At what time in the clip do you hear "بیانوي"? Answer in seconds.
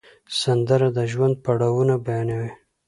2.05-2.51